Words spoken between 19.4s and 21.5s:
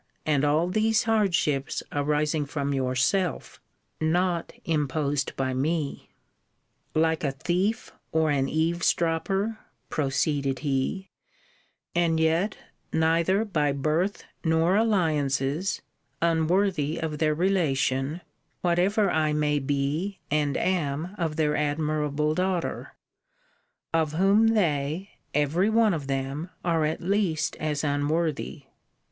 be and am of